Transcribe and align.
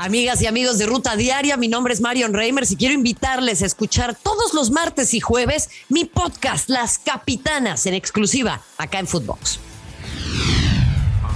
Amigas 0.00 0.40
y 0.42 0.46
amigos 0.46 0.78
de 0.78 0.86
Ruta 0.86 1.16
Diaria, 1.16 1.56
mi 1.56 1.66
nombre 1.66 1.92
es 1.92 2.00
Marion 2.00 2.32
Reimers 2.32 2.70
y 2.70 2.76
quiero 2.76 2.94
invitarles 2.94 3.62
a 3.62 3.66
escuchar 3.66 4.14
todos 4.14 4.54
los 4.54 4.70
martes 4.70 5.12
y 5.12 5.18
jueves 5.18 5.70
mi 5.88 6.04
podcast 6.04 6.68
Las 6.68 6.98
Capitanas 6.98 7.84
en 7.84 7.94
exclusiva 7.94 8.60
acá 8.76 9.00
en 9.00 9.08
Footbox. 9.08 9.58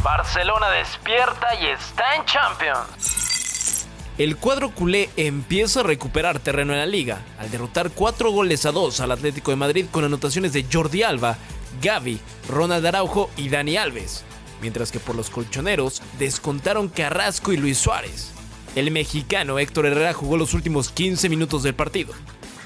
Barcelona 0.05 0.71
despierta 0.71 1.49
y 1.61 1.67
está 1.67 2.15
en 2.15 2.25
Champions. 2.25 3.89
El 4.17 4.37
cuadro 4.37 4.71
culé 4.73 5.11
empieza 5.17 5.81
a 5.81 5.83
recuperar 5.83 6.39
terreno 6.39 6.73
en 6.73 6.79
la 6.79 6.87
liga 6.87 7.21
al 7.41 7.51
derrotar 7.51 7.91
cuatro 7.91 8.31
goles 8.31 8.65
a 8.65 8.71
dos 8.71 9.01
al 9.01 9.11
Atlético 9.11 9.51
de 9.51 9.57
Madrid 9.57 9.87
con 9.91 10.05
anotaciones 10.05 10.53
de 10.53 10.67
Jordi 10.73 11.03
Alba, 11.03 11.37
Gaby, 11.83 12.21
Ronald 12.49 12.87
Araujo 12.87 13.29
y 13.37 13.49
Dani 13.49 13.77
Alves, 13.77 14.23
mientras 14.61 14.93
que 14.93 15.01
por 15.01 15.17
los 15.17 15.31
colchoneros 15.31 16.01
descontaron 16.21 16.89
Carrasco 16.89 17.53
y 17.53 17.57
Luis 17.57 17.79
Suárez. 17.79 18.33
El 18.75 18.91
mexicano 18.91 19.59
Héctor 19.59 19.87
Herrera 19.87 20.15
jugó 20.15 20.39
los 20.39 20.55
últimos 20.55 20.91
15 20.91 21.29
minutos 21.29 21.63
del 21.63 21.75
partido. 21.75 22.15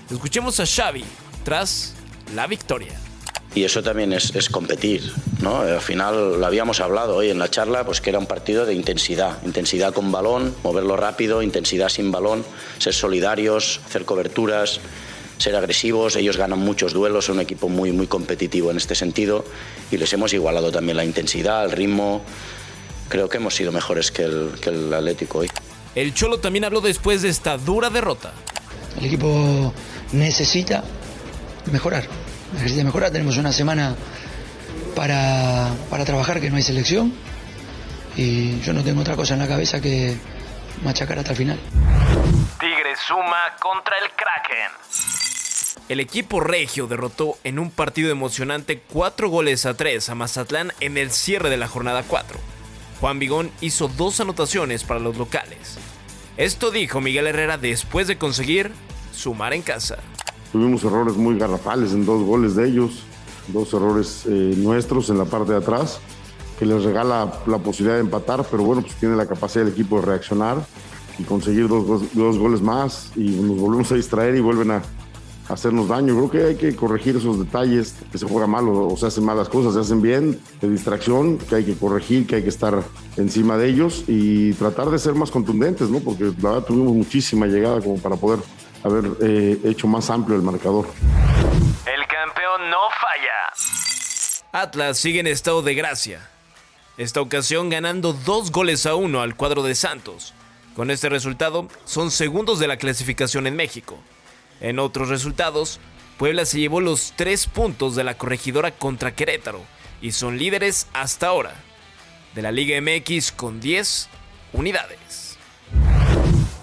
Escuchemos 0.08 0.60
a 0.60 0.66
Xavi 0.66 1.04
tras 1.44 1.94
la 2.34 2.46
victoria. 2.46 2.92
Y 3.56 3.64
eso 3.64 3.82
también 3.82 4.12
es, 4.12 4.48
competir, 4.50 5.10
¿no? 5.40 5.60
Al 5.60 5.80
final 5.80 6.38
lo 6.38 6.46
habíamos 6.46 6.80
hablado 6.80 7.16
hoy 7.16 7.30
en 7.30 7.38
la 7.38 7.50
charla, 7.50 7.84
pues 7.84 8.00
que 8.00 8.10
era 8.10 8.18
un 8.18 8.26
partido 8.26 8.66
de 8.66 8.74
intensidad, 8.74 9.42
intensidad 9.44 9.94
con 9.94 10.12
balón, 10.12 10.54
moverlo 10.62 10.96
rápido, 10.96 11.42
intensidad 11.42 11.88
sin 11.88 12.12
balón, 12.12 12.44
ser 12.78 12.92
solidarios, 12.92 13.80
hacer 13.86 14.04
coberturas, 14.04 14.80
ser 15.38 15.56
agresivos. 15.56 16.16
Ellos 16.16 16.36
ganan 16.36 16.58
muchos 16.58 16.92
duelos, 16.92 17.24
son 17.24 17.36
un 17.36 17.42
equipo 17.42 17.68
muy, 17.68 17.92
muy 17.92 18.06
competitivo 18.06 18.70
en 18.70 18.76
este 18.76 18.94
sentido 18.94 19.44
y 19.90 19.96
les 19.96 20.12
hemos 20.12 20.32
igualado 20.34 20.70
también 20.70 20.98
la 20.98 21.04
intensidad, 21.04 21.64
el 21.64 21.72
ritmo. 21.72 22.22
Creo 23.08 23.28
que 23.28 23.38
hemos 23.38 23.54
sido 23.54 23.72
mejores 23.72 24.10
que 24.12 24.24
el, 24.24 24.50
que 24.60 24.68
el 24.68 24.92
Atlético 24.92 25.38
hoy. 25.38 25.48
El 25.96 26.12
Cholo 26.12 26.38
también 26.38 26.66
habló 26.66 26.82
después 26.82 27.22
de 27.22 27.30
esta 27.30 27.56
dura 27.56 27.88
derrota. 27.88 28.34
El 28.98 29.06
equipo 29.06 29.72
necesita 30.12 30.84
mejorar. 31.72 32.06
Necesita 32.52 32.84
mejorar. 32.84 33.10
Tenemos 33.10 33.38
una 33.38 33.50
semana 33.50 33.96
para, 34.94 35.70
para 35.88 36.04
trabajar 36.04 36.38
que 36.38 36.50
no 36.50 36.56
hay 36.56 36.62
selección. 36.62 37.14
Y 38.14 38.60
yo 38.60 38.74
no 38.74 38.84
tengo 38.84 39.00
otra 39.00 39.16
cosa 39.16 39.34
en 39.34 39.40
la 39.40 39.48
cabeza 39.48 39.80
que 39.80 40.18
machacar 40.84 41.18
hasta 41.18 41.30
el 41.30 41.36
final. 41.38 41.58
Tigre 42.60 42.94
suma 43.08 43.56
contra 43.58 43.96
el 43.96 44.10
Kraken. 44.10 44.72
El 45.88 46.00
equipo 46.00 46.40
regio 46.40 46.88
derrotó 46.88 47.38
en 47.42 47.58
un 47.58 47.70
partido 47.70 48.10
emocionante 48.10 48.82
4 48.92 49.30
goles 49.30 49.64
a 49.64 49.72
3 49.72 50.10
a 50.10 50.14
Mazatlán 50.14 50.74
en 50.80 50.98
el 50.98 51.10
cierre 51.10 51.48
de 51.48 51.56
la 51.56 51.68
jornada 51.68 52.04
4. 52.06 52.38
Juan 53.00 53.18
Vigón 53.18 53.50
hizo 53.60 53.88
dos 53.88 54.20
anotaciones 54.20 54.84
para 54.84 55.00
los 55.00 55.16
locales. 55.16 55.78
Esto 56.36 56.70
dijo 56.70 57.00
Miguel 57.00 57.28
Herrera 57.28 57.56
después 57.56 58.06
de 58.08 58.18
conseguir 58.18 58.70
sumar 59.10 59.54
en 59.54 59.62
casa. 59.62 59.96
Tuvimos 60.52 60.84
errores 60.84 61.16
muy 61.16 61.38
garrafales 61.38 61.92
en 61.92 62.04
dos 62.04 62.22
goles 62.22 62.54
de 62.54 62.68
ellos, 62.68 63.04
dos 63.48 63.72
errores 63.72 64.24
eh, 64.26 64.54
nuestros 64.58 65.08
en 65.08 65.16
la 65.16 65.24
parte 65.24 65.52
de 65.52 65.58
atrás, 65.58 65.98
que 66.58 66.66
les 66.66 66.84
regala 66.84 67.40
la 67.46 67.58
posibilidad 67.58 67.94
de 67.94 68.02
empatar, 68.02 68.44
pero 68.50 68.64
bueno, 68.64 68.82
pues 68.82 68.94
tiene 68.96 69.16
la 69.16 69.26
capacidad 69.26 69.64
del 69.64 69.72
equipo 69.72 69.98
de 69.98 70.06
reaccionar 70.06 70.58
y 71.18 71.22
conseguir 71.22 71.68
dos, 71.68 72.12
dos 72.12 72.38
goles 72.38 72.60
más 72.60 73.12
y 73.16 73.30
nos 73.30 73.58
volvemos 73.58 73.90
a 73.92 73.94
distraer 73.94 74.34
y 74.36 74.40
vuelven 74.40 74.72
a, 74.72 74.82
hacernos 75.48 75.88
daño. 75.88 76.14
Creo 76.14 76.30
que 76.30 76.48
hay 76.48 76.56
que 76.56 76.76
corregir 76.76 77.16
esos 77.16 77.38
detalles, 77.38 77.94
que 78.10 78.18
se 78.18 78.26
juega 78.26 78.46
mal 78.46 78.68
o, 78.68 78.96
se 78.96 79.06
hacen 79.06 79.24
malas 79.24 79.48
cosas, 79.48 79.74
se 79.74 79.80
hacen 79.80 80.02
bien, 80.02 80.40
de 80.60 80.68
distracción, 80.68 81.38
que 81.38 81.56
hay 81.56 81.64
que 81.64 81.76
corregir, 81.76 82.26
que 82.26 82.36
hay 82.36 82.42
que 82.42 82.48
estar 82.48 82.82
encima 83.16 83.56
de 83.56 83.68
ellos 83.68 84.04
y 84.06 84.52
tratar 84.54 84.90
de 84.90 84.98
ser 84.98 85.14
más 85.14 85.30
contundentes, 85.30 85.88
¿no? 85.88 86.00
Porque 86.00 86.24
la 86.24 86.50
verdad 86.50 86.64
tuvimos 86.64 86.94
muchísima 86.94 87.46
llegada 87.46 87.80
como 87.80 87.98
para 87.98 88.16
poder 88.16 88.40
haber 88.82 89.04
eh, 89.20 89.58
hecho 89.64 89.86
más 89.86 90.10
amplio 90.10 90.36
el 90.36 90.42
marcador. 90.42 90.86
El 91.86 92.06
campeón 92.06 92.70
no 92.70 92.78
falla. 93.00 94.46
Atlas 94.52 94.98
sigue 94.98 95.20
en 95.20 95.26
estado 95.26 95.62
de 95.62 95.74
gracia. 95.74 96.28
Esta 96.98 97.20
ocasión 97.20 97.68
ganando 97.68 98.14
dos 98.14 98.50
goles 98.50 98.86
a 98.86 98.94
uno 98.94 99.20
al 99.20 99.36
cuadro 99.36 99.62
de 99.62 99.74
Santos. 99.74 100.32
Con 100.74 100.90
este 100.90 101.08
resultado, 101.08 101.68
son 101.84 102.10
segundos 102.10 102.58
de 102.58 102.68
la 102.68 102.76
clasificación 102.76 103.46
en 103.46 103.56
México. 103.56 103.98
En 104.60 104.78
otros 104.78 105.08
resultados, 105.08 105.80
Puebla 106.18 106.46
se 106.46 106.60
llevó 106.60 106.80
los 106.80 107.12
tres 107.16 107.46
puntos 107.46 107.94
de 107.94 108.04
la 108.04 108.16
corregidora 108.16 108.70
contra 108.70 109.14
Querétaro 109.14 109.60
y 110.00 110.12
son 110.12 110.38
líderes 110.38 110.88
hasta 110.92 111.28
ahora 111.28 111.54
de 112.34 112.42
la 112.42 112.52
Liga 112.52 112.80
MX 112.80 113.32
con 113.32 113.60
10 113.60 114.08
unidades. 114.52 115.38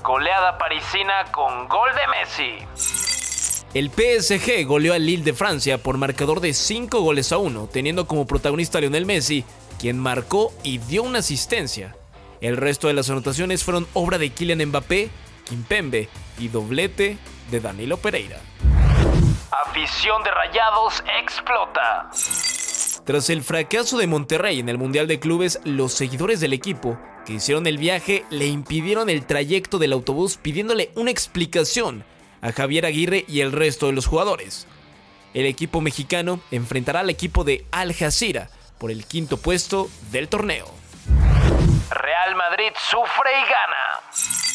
Goleada 0.04 0.58
parisina 0.58 1.32
con 1.32 1.68
gol 1.68 1.90
de 1.96 2.08
Messi. 2.08 2.66
El 3.74 3.90
PSG 3.90 4.66
goleó 4.66 4.94
al 4.94 5.06
Lille 5.06 5.24
de 5.24 5.34
Francia 5.34 5.80
por 5.80 5.98
marcador 5.98 6.42
de 6.42 6.54
5 6.54 7.02
goles 7.02 7.32
a 7.32 7.38
1, 7.38 7.70
teniendo 7.72 8.06
como 8.06 8.28
protagonista 8.28 8.78
a 8.78 8.82
Lionel 8.82 9.08
Messi, 9.08 9.46
quien 9.80 9.98
marcó 9.98 10.54
y 10.62 10.78
dio 10.78 11.02
una 11.02 11.20
asistencia. 11.20 11.96
El 12.40 12.58
resto 12.58 12.88
de 12.88 12.94
las 12.94 13.10
anotaciones 13.10 13.64
fueron 13.64 13.88
obra 13.94 14.20
de 14.20 14.30
Kylian 14.30 14.68
Mbappé, 14.68 15.10
Kimpembe 15.46 16.08
y 16.38 16.50
doblete 16.50 17.18
de 17.52 17.60
Danilo 17.60 17.98
Pereira. 17.98 18.40
Afición 19.66 20.24
de 20.24 20.32
Rayados 20.32 21.04
explota. 21.20 22.10
Tras 23.06 23.30
el 23.30 23.44
fracaso 23.44 23.98
de 23.98 24.08
Monterrey 24.08 24.60
en 24.60 24.70
el 24.70 24.78
Mundial 24.78 25.08
de 25.08 25.20
Clubes, 25.20 25.60
los 25.64 25.94
seguidores 25.94 26.40
del 26.40 26.54
equipo 26.54 26.98
que 27.26 27.34
hicieron 27.34 27.68
el 27.68 27.78
viaje 27.78 28.26
le 28.30 28.48
impidieron 28.48 29.10
el 29.10 29.26
trayecto 29.26 29.78
del 29.78 29.94
autobús 29.94 30.38
pidiéndole 30.38 30.92
una 30.96 31.12
explicación 31.12 32.06
a 32.42 32.52
Javier 32.52 32.86
Aguirre 32.86 33.26
y 33.28 33.42
el 33.42 33.52
resto 33.52 33.88
de 33.88 33.94
los 33.94 34.08
jugadores. 34.08 34.68
El 35.34 35.46
equipo 35.46 35.82
mexicano 35.82 36.40
enfrentará 36.52 37.00
al 37.00 37.10
equipo 37.10 37.44
de 37.44 37.66
Al 37.72 37.94
Jazeera 37.94 38.50
por 38.78 38.92
el 38.92 39.06
quinto 39.06 39.38
puesto 39.38 39.90
del 40.12 40.28
torneo. 40.30 40.66
Real 41.90 42.36
Madrid 42.36 42.72
sufre 42.76 43.32
y 43.32 43.44
gana. 43.44 44.53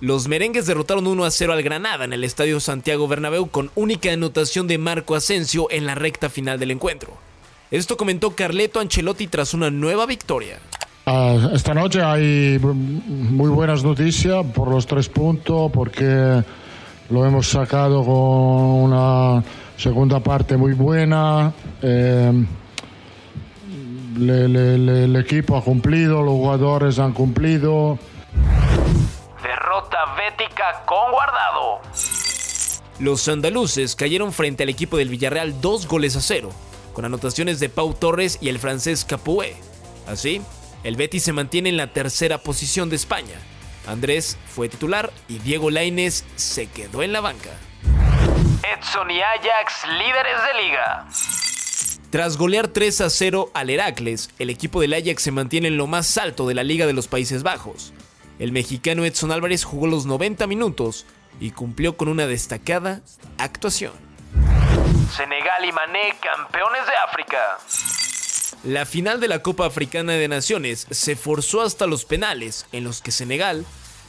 Los 0.00 0.28
merengues 0.28 0.66
derrotaron 0.66 1.06
1 1.06 1.24
a 1.24 1.30
0 1.30 1.54
al 1.54 1.62
Granada 1.62 2.04
en 2.04 2.12
el 2.12 2.22
Estadio 2.22 2.60
Santiago 2.60 3.08
Bernabéu 3.08 3.48
con 3.48 3.70
única 3.74 4.12
anotación 4.12 4.66
de 4.66 4.76
Marco 4.76 5.14
Asensio 5.14 5.68
en 5.70 5.86
la 5.86 5.94
recta 5.94 6.28
final 6.28 6.58
del 6.58 6.72
encuentro. 6.72 7.14
Esto 7.70 7.96
comentó 7.96 8.36
Carleto 8.36 8.78
Ancelotti 8.80 9.26
tras 9.26 9.54
una 9.54 9.70
nueva 9.70 10.04
victoria. 10.04 10.58
Ah, 11.06 11.50
esta 11.54 11.72
noche 11.72 12.02
hay 12.02 12.58
muy 12.58 13.48
buenas 13.48 13.82
noticias 13.84 14.44
por 14.54 14.68
los 14.68 14.86
tres 14.86 15.08
puntos, 15.08 15.72
porque 15.72 16.42
lo 17.08 17.24
hemos 17.24 17.48
sacado 17.48 18.04
con 18.04 18.14
una 18.14 19.42
segunda 19.78 20.20
parte 20.20 20.58
muy 20.58 20.74
buena. 20.74 21.54
Eh, 21.80 22.44
el 24.18 25.16
equipo 25.16 25.56
ha 25.56 25.62
cumplido, 25.62 26.22
los 26.22 26.34
jugadores 26.34 26.98
han 26.98 27.12
cumplido 27.12 27.98
bética 30.16 30.82
con 30.86 31.10
guardado. 31.10 31.80
Los 32.98 33.28
andaluces 33.28 33.94
cayeron 33.94 34.32
frente 34.32 34.62
al 34.62 34.68
equipo 34.68 34.96
del 34.96 35.10
Villarreal 35.10 35.60
dos 35.60 35.86
goles 35.86 36.16
a 36.16 36.20
cero, 36.20 36.50
con 36.94 37.04
anotaciones 37.04 37.60
de 37.60 37.68
Pau 37.68 37.92
Torres 37.92 38.38
y 38.40 38.48
el 38.48 38.58
francés 38.58 39.04
Capué. 39.04 39.56
Así, 40.06 40.40
el 40.82 40.96
Betis 40.96 41.24
se 41.24 41.32
mantiene 41.32 41.68
en 41.68 41.76
la 41.76 41.92
tercera 41.92 42.38
posición 42.38 42.88
de 42.88 42.96
España. 42.96 43.38
Andrés 43.86 44.38
fue 44.46 44.68
titular 44.68 45.12
y 45.28 45.38
Diego 45.38 45.70
Lainez 45.70 46.24
se 46.36 46.68
quedó 46.68 47.02
en 47.02 47.12
la 47.12 47.20
banca. 47.20 47.50
Edson 48.78 49.10
y 49.10 49.20
Ajax 49.20 49.86
líderes 49.98 50.36
de 50.46 50.62
liga. 50.62 51.06
Tras 52.10 52.36
golear 52.36 52.68
3 52.68 53.00
a 53.02 53.10
0 53.10 53.50
al 53.52 53.68
Heracles, 53.68 54.30
el 54.38 54.48
equipo 54.48 54.80
del 54.80 54.94
Ajax 54.94 55.22
se 55.22 55.32
mantiene 55.32 55.68
en 55.68 55.76
lo 55.76 55.86
más 55.86 56.16
alto 56.16 56.48
de 56.48 56.54
la 56.54 56.64
Liga 56.64 56.86
de 56.86 56.92
los 56.92 57.08
Países 57.08 57.42
Bajos. 57.42 57.92
El 58.38 58.52
mexicano 58.52 59.04
Edson 59.04 59.32
Álvarez 59.32 59.64
jugó 59.64 59.86
los 59.86 60.06
90 60.06 60.46
minutos 60.46 61.06
y 61.40 61.52
cumplió 61.52 61.96
con 61.96 62.08
una 62.08 62.26
destacada 62.26 63.00
actuación. 63.38 63.92
Senegal 65.16 65.64
y 65.64 65.72
Mané, 65.72 66.14
campeones 66.20 66.86
de 66.86 66.92
África. 67.08 67.58
La 68.64 68.84
final 68.84 69.20
de 69.20 69.28
la 69.28 69.40
Copa 69.40 69.66
Africana 69.66 70.12
de 70.12 70.28
Naciones 70.28 70.86
se 70.90 71.16
forzó 71.16 71.62
hasta 71.62 71.86
los 71.86 72.04
penales, 72.04 72.66
en 72.72 72.84
los 72.84 73.00
que 73.00 73.12
Senegal 73.12 73.64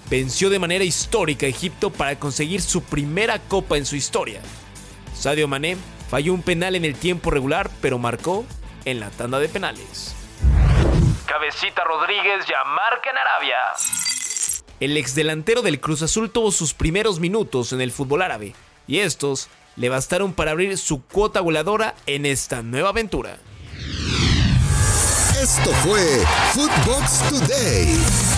venció 0.09 0.49
de 0.49 0.59
manera 0.59 0.83
histórica 0.83 1.45
a 1.45 1.49
Egipto 1.49 1.91
para 1.91 2.17
conseguir 2.17 2.61
su 2.61 2.83
primera 2.83 3.39
copa 3.39 3.77
en 3.77 3.85
su 3.85 3.95
historia. 3.95 4.41
Sadio 5.15 5.47
Mané 5.47 5.77
falló 6.09 6.33
un 6.33 6.41
penal 6.41 6.75
en 6.75 6.85
el 6.85 6.95
tiempo 6.95 7.31
regular, 7.31 7.69
pero 7.81 7.97
marcó 7.97 8.45
en 8.85 8.99
la 8.99 9.09
tanda 9.09 9.39
de 9.39 9.49
penales. 9.49 10.15
Cabecita 11.25 11.83
Rodríguez 11.83 12.45
ya 12.45 12.63
marca 12.63 13.09
en 13.09 13.17
Arabia. 13.17 13.57
El 14.79 14.95
exdelantero 14.95 15.63
del 15.63 15.79
Cruz 15.79 16.03
Azul 16.03 16.29
tuvo 16.29 16.51
sus 16.51 16.73
primeros 16.75 17.19
minutos 17.19 17.73
en 17.73 17.81
el 17.81 17.91
fútbol 17.91 18.21
árabe 18.21 18.53
y 18.87 18.99
estos 18.99 19.47
le 19.75 19.89
bastaron 19.89 20.33
para 20.33 20.51
abrir 20.51 20.77
su 20.77 21.01
cuota 21.01 21.41
voladora 21.41 21.95
en 22.05 22.25
esta 22.27 22.61
nueva 22.61 22.89
aventura. 22.89 23.39
Esto 25.41 25.71
fue 25.83 26.01
Footbox 26.53 27.29
Today. 27.29 28.36